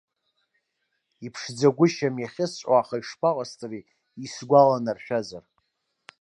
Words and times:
Иԥшӡагәышьам 1.25 2.15
иахьысҳәо, 2.19 2.73
аха 2.81 2.95
ишԥаҟасҵари 3.01 3.81
исгәаланаршәазар. 4.25 5.43